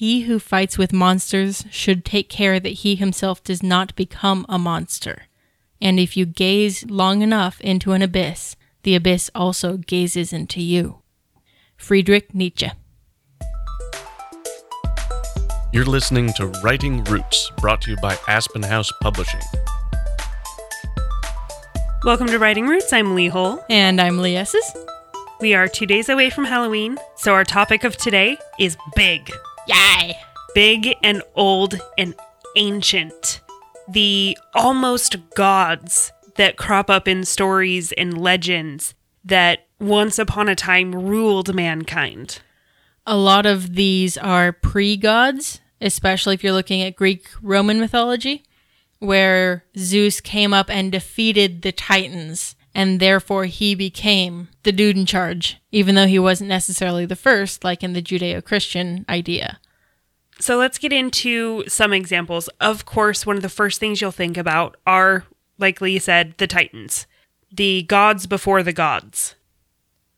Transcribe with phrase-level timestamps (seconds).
[0.00, 4.58] He who fights with monsters should take care that he himself does not become a
[4.58, 5.24] monster.
[5.78, 11.02] And if you gaze long enough into an abyss, the abyss also gazes into you.
[11.76, 12.70] Friedrich Nietzsche.
[15.70, 19.42] You're listening to Writing Roots, brought to you by Aspen House Publishing.
[22.04, 22.90] Welcome to Writing Roots.
[22.94, 23.62] I'm Lee Hole.
[23.68, 24.64] And I'm Lee Esses.
[25.42, 29.30] We are two days away from Halloween, so our topic of today is big.
[29.70, 30.16] Yay!
[30.54, 32.14] Big and old and
[32.56, 33.40] ancient.
[33.88, 38.94] The almost gods that crop up in stories and legends
[39.24, 42.40] that once upon a time ruled mankind.
[43.06, 48.44] A lot of these are pre gods, especially if you're looking at Greek Roman mythology,
[48.98, 55.06] where Zeus came up and defeated the Titans, and therefore he became the dude in
[55.06, 59.58] charge, even though he wasn't necessarily the first, like in the Judeo Christian idea.
[60.40, 62.48] So let's get into some examples.
[62.60, 65.24] Of course, one of the first things you'll think about are,
[65.58, 67.06] like Lee said, the Titans,
[67.52, 69.34] the gods before the gods.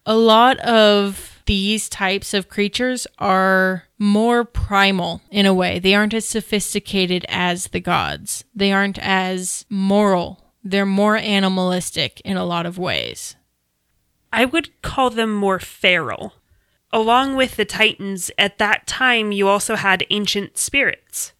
[0.06, 5.78] A lot of these types of creatures are more primal in a way.
[5.78, 10.38] They aren't as sophisticated as the gods, they aren't as moral.
[10.64, 13.34] They're more animalistic in a lot of ways.
[14.32, 16.34] I would call them more feral.
[16.92, 21.32] Along with the Titans, at that time, you also had ancient spirits.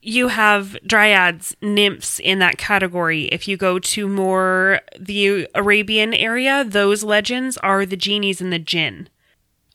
[0.00, 3.24] You have dryads, nymphs in that category.
[3.24, 8.60] If you go to more the Arabian area, those legends are the genies and the
[8.60, 9.08] jinn.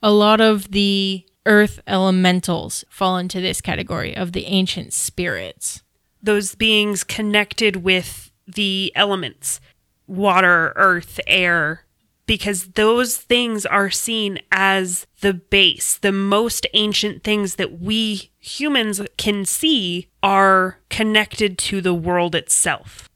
[0.02, 5.84] A lot of the earth elementals fall into this category of the ancient spirits.
[6.24, 9.60] Those beings connected with the elements
[10.08, 11.86] water, earth, air,
[12.32, 15.98] because those things are seen as the base.
[15.98, 23.10] The most ancient things that we humans can see are connected to the world itself.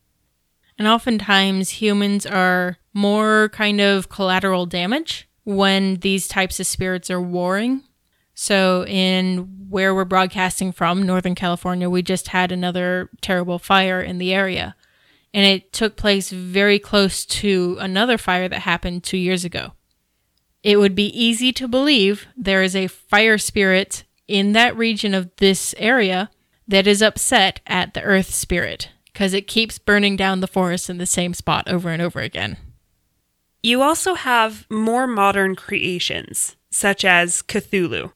[0.78, 7.22] And oftentimes, humans are more kind of collateral damage when these types of spirits are
[7.22, 7.84] warring.
[8.34, 14.18] So, in where we're broadcasting from, Northern California, we just had another terrible fire in
[14.18, 14.76] the area
[15.36, 19.74] and it took place very close to another fire that happened two years ago.
[20.64, 25.30] It would be easy to believe there is a fire spirit in that region of
[25.36, 26.32] this area
[26.70, 31.00] that is upset at the earth spirit because it keeps burning down the forest in
[31.00, 32.56] the same spot over and over again.
[33.62, 38.14] You also have more modern creations, such as Cthulhu.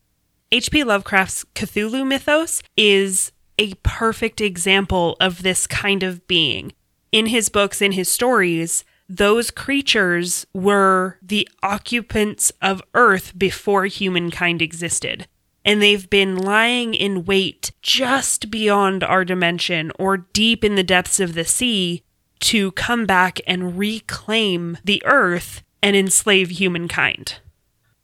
[0.54, 0.86] H.P.
[0.86, 6.72] Lovecraft's Cthulhu mythos is a perfect example of this kind of being
[7.12, 14.62] in his books, in his stories, those creatures were the occupants of Earth before humankind
[14.62, 15.28] existed.
[15.66, 21.20] And they've been lying in wait just beyond our dimension or deep in the depths
[21.20, 22.04] of the sea
[22.42, 27.40] to come back and reclaim the Earth and enslave humankind.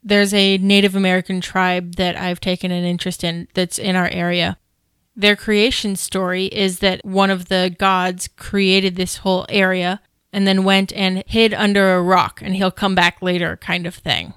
[0.04, 4.58] There's a Native American tribe that I've taken an interest in that's in our area.
[5.16, 10.02] Their creation story is that one of the gods created this whole area
[10.34, 13.96] and then went and hid under a rock and he'll come back later, kind of
[13.96, 14.34] thing.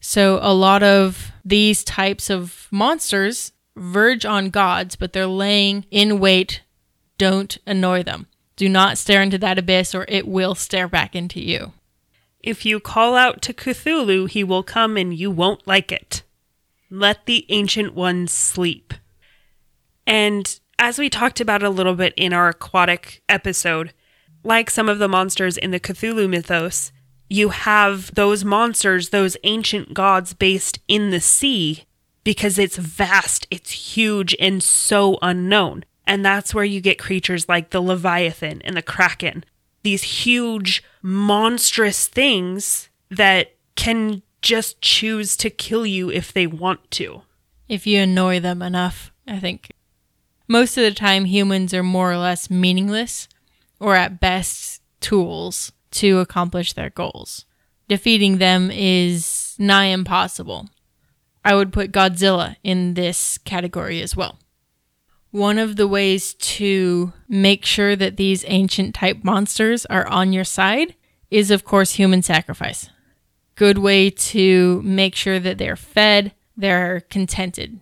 [0.00, 6.20] So, a lot of these types of monsters verge on gods, but they're laying in
[6.20, 6.62] wait.
[7.18, 8.26] Don't annoy them.
[8.56, 11.72] Do not stare into that abyss or it will stare back into you.
[12.40, 16.22] If you call out to Cthulhu, he will come and you won't like it.
[16.90, 18.94] Let the ancient ones sleep.
[20.06, 23.92] And as we talked about a little bit in our aquatic episode,
[24.42, 26.92] like some of the monsters in the Cthulhu mythos,
[27.28, 31.84] you have those monsters, those ancient gods based in the sea
[32.24, 35.84] because it's vast, it's huge, and so unknown.
[36.06, 39.44] And that's where you get creatures like the Leviathan and the Kraken,
[39.82, 47.22] these huge, monstrous things that can just choose to kill you if they want to.
[47.68, 49.72] If you annoy them enough, I think
[50.52, 53.26] most of the time humans are more or less meaningless
[53.80, 57.46] or at best tools to accomplish their goals.
[57.88, 60.68] Defeating them is nigh impossible.
[61.42, 64.38] I would put Godzilla in this category as well.
[65.30, 70.44] One of the ways to make sure that these ancient type monsters are on your
[70.44, 70.94] side
[71.30, 72.90] is, of course, human sacrifice.
[73.54, 77.80] Good way to make sure that they're fed, they're contented.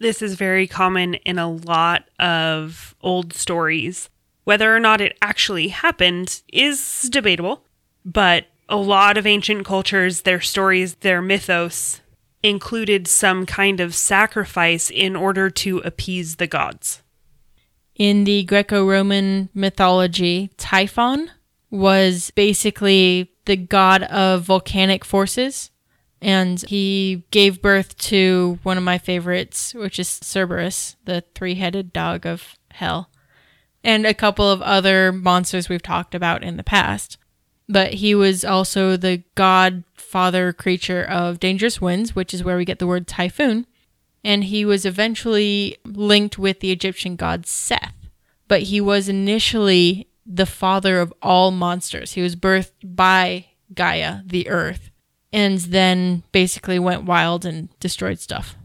[0.00, 4.08] This is very common in a lot of old stories.
[4.44, 7.64] Whether or not it actually happened is debatable,
[8.02, 12.00] but a lot of ancient cultures, their stories, their mythos
[12.42, 17.02] included some kind of sacrifice in order to appease the gods.
[17.94, 21.30] In the Greco Roman mythology, Typhon
[21.70, 25.69] was basically the god of volcanic forces.
[26.22, 31.92] And he gave birth to one of my favorites, which is Cerberus, the three headed
[31.92, 33.10] dog of hell,
[33.82, 37.16] and a couple of other monsters we've talked about in the past.
[37.68, 42.80] But he was also the godfather creature of dangerous winds, which is where we get
[42.80, 43.66] the word typhoon.
[44.22, 47.94] And he was eventually linked with the Egyptian god Seth.
[48.48, 52.12] But he was initially the father of all monsters.
[52.12, 54.89] He was birthed by Gaia, the earth,
[55.32, 58.56] and then basically went wild and destroyed stuff.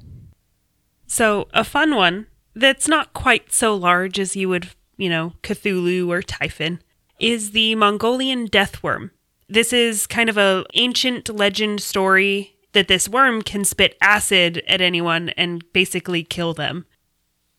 [1.07, 6.09] So, a fun one that's not quite so large as you would, you know, Cthulhu
[6.09, 6.81] or Typhon
[7.19, 9.12] is the Mongolian death worm.
[9.47, 14.81] This is kind of a ancient legend story that this worm can spit acid at
[14.81, 16.85] anyone and basically kill them.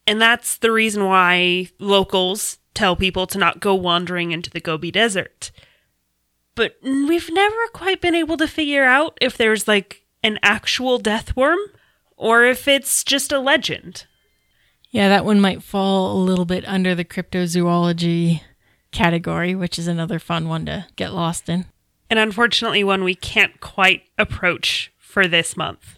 [0.07, 4.91] And that's the reason why locals tell people to not go wandering into the Gobi
[4.91, 5.51] Desert.
[6.57, 11.37] But we've never quite been able to figure out if there's like an actual death
[11.37, 11.59] worm
[12.17, 14.07] or if it's just a legend.
[14.91, 18.41] Yeah, that one might fall a little bit under the cryptozoology
[18.91, 21.67] category, which is another fun one to get lost in.
[22.09, 25.97] And unfortunately, one we can't quite approach for this month.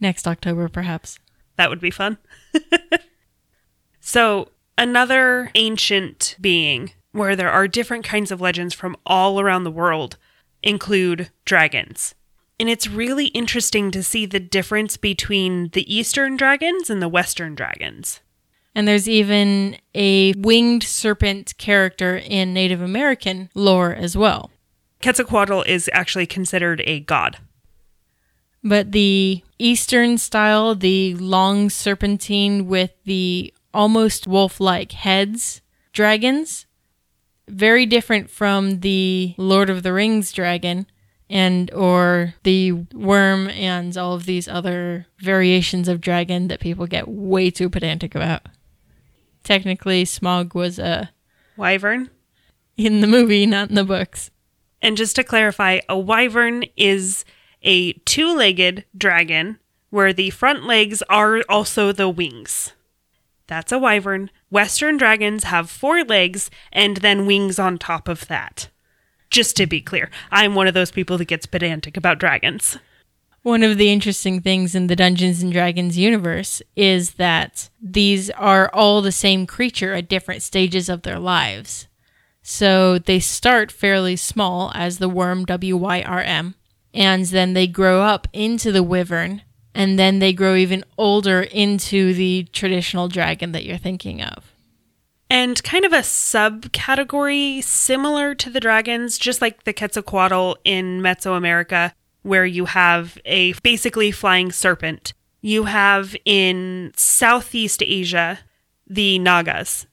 [0.00, 1.18] Next October, perhaps.
[1.56, 2.18] That would be fun.
[4.00, 9.70] so, another ancient being where there are different kinds of legends from all around the
[9.70, 10.16] world
[10.62, 12.14] include dragons.
[12.60, 17.54] And it's really interesting to see the difference between the Eastern dragons and the Western
[17.54, 18.20] dragons.
[18.74, 24.50] And there's even a winged serpent character in Native American lore as well.
[25.00, 27.38] Quetzalcoatl is actually considered a god.
[28.64, 35.60] But the Eastern style, the long serpentine with the almost wolf like heads
[35.92, 36.66] dragons,
[37.48, 40.86] very different from the Lord of the Rings dragon
[41.30, 47.08] and or the worm and all of these other variations of dragon that people get
[47.08, 48.42] way too pedantic about.
[49.44, 51.10] Technically, Smaug was a
[51.56, 52.10] Wyvern?
[52.78, 54.30] in the movie, not in the books.
[54.80, 57.24] And just to clarify, a wyvern is
[57.62, 59.58] a two legged dragon
[59.90, 62.72] where the front legs are also the wings.
[63.48, 64.30] That's a wyvern.
[64.50, 68.68] Western dragons have four legs and then wings on top of that.
[69.30, 72.78] Just to be clear, I'm one of those people that gets pedantic about dragons.
[73.42, 78.70] One of the interesting things in the Dungeons and Dragons universe is that these are
[78.72, 81.86] all the same creature at different stages of their lives.
[82.42, 86.54] So they start fairly small as the worm W Y R M,
[86.94, 89.42] and then they grow up into the wyvern,
[89.78, 94.52] and then they grow even older into the traditional dragon that you're thinking of.
[95.30, 101.92] And kind of a subcategory similar to the dragons, just like the Quetzalcoatl in Mesoamerica,
[102.22, 105.12] where you have a basically flying serpent.
[105.42, 108.40] You have in Southeast Asia
[108.88, 109.86] the Nagas,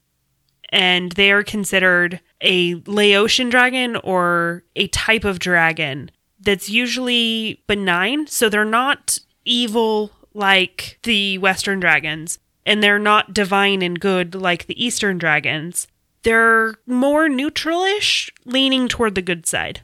[0.69, 6.09] and they are considered a Laotian dragon or a type of dragon
[6.39, 8.25] that's usually benign.
[8.25, 14.65] So they're not evil like the Western dragons, and they're not divine and good like
[14.65, 15.87] the Eastern dragons.
[16.23, 19.81] They're more neutralish, leaning toward the good side.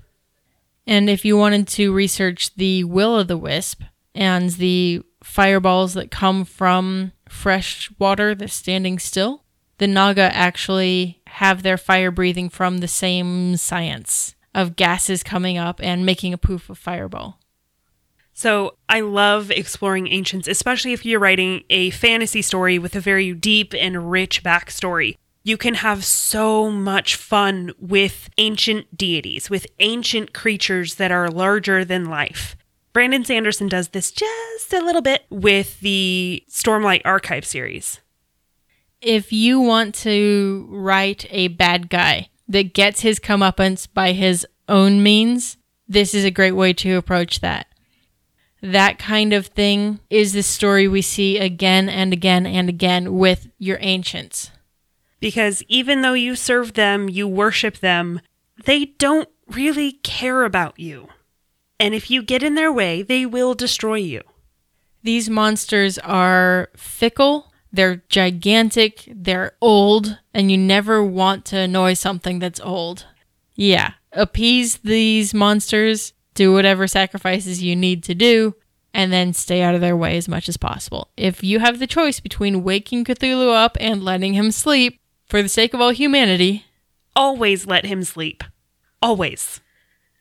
[0.88, 3.84] And if you wanted to research the will o' the wisp
[4.16, 9.44] and the fireballs that come from fresh water that's standing still,
[9.78, 15.80] the Naga actually have their fire breathing from the same science of gases coming up
[15.82, 17.40] and making a poof of fireball.
[18.34, 23.34] So I love exploring ancients, especially if you're writing a fantasy story with a very
[23.34, 25.18] deep and rich backstory.
[25.44, 31.84] You can have so much fun with ancient deities, with ancient creatures that are larger
[31.84, 32.56] than life.
[32.94, 38.02] Brandon Sanderson does this just a little bit with the Stormlight Archive series.
[39.02, 45.02] If you want to write a bad guy that gets his comeuppance by his own
[45.02, 45.58] means,
[45.88, 47.68] this is a great way to approach that.
[48.62, 53.50] That kind of thing is the story we see again and again and again with
[53.58, 54.52] your ancients.
[55.20, 58.22] Because even though you serve them, you worship them,
[58.66, 61.10] they don't really care about you.
[61.80, 64.22] And if you get in their way, they will destroy you.
[65.04, 72.38] These monsters are fickle, they're gigantic, they're old, and you never want to annoy something
[72.38, 73.06] that's old.
[73.56, 78.56] Yeah, appease these monsters, do whatever sacrifices you need to do,
[78.94, 81.10] and then stay out of their way as much as possible.
[81.16, 85.50] If you have the choice between waking Cthulhu up and letting him sleep for the
[85.50, 86.66] sake of all humanity,
[87.14, 88.44] Always let him sleep.
[89.02, 89.60] Always.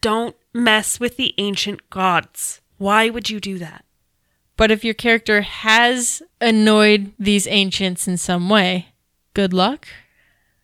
[0.01, 2.61] Don't mess with the ancient gods.
[2.79, 3.85] Why would you do that?
[4.61, 8.89] but if your character has annoyed these ancients in some way,
[9.33, 9.89] good luck.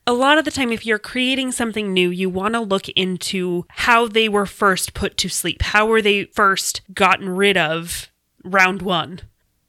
[0.09, 3.65] A lot of the time, if you're creating something new, you want to look into
[3.69, 5.63] how they were first put to sleep.
[5.63, 8.09] How were they first gotten rid of
[8.45, 9.23] round one?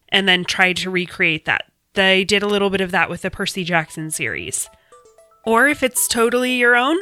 [0.10, 1.66] And then try to recreate that.
[1.96, 4.70] They did a little bit of that with the Percy Jackson series.
[5.44, 6.98] Or if it's totally your own,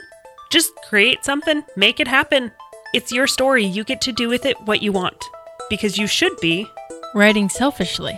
[0.49, 2.53] just create something, make it happen.
[2.93, 3.65] It's your story.
[3.65, 5.21] You get to do with it what you want.
[5.69, 6.67] Because you should be.
[7.13, 8.17] Writing selfishly.